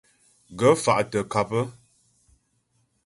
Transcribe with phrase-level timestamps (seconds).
[0.59, 1.51] Ghə̀ fà' tə ŋkâp.